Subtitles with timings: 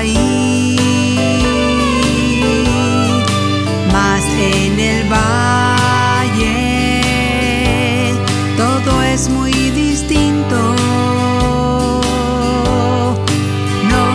[0.00, 0.76] ahí.
[3.92, 4.24] Mas
[4.56, 6.54] en el valle
[8.56, 10.56] todo es muy distinto.
[13.92, 14.06] No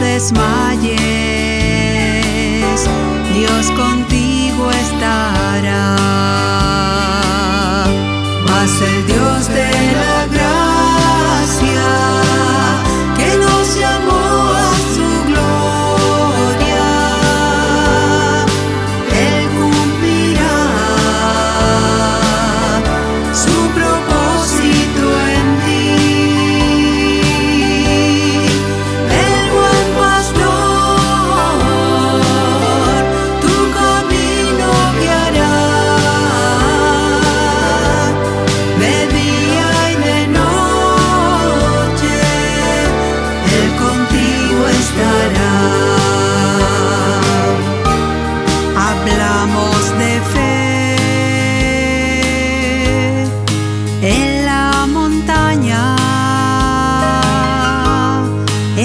[0.00, 1.00] desmayes,
[3.34, 5.90] Dios contigo estará.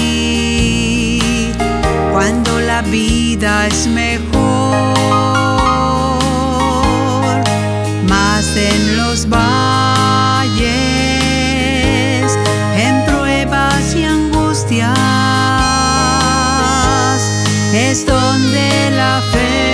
[2.13, 4.29] cuando la vida es mejor,
[8.07, 10.59] más en los valles,
[12.77, 14.91] en pruebas y angustias,
[17.73, 19.68] es donde la fe.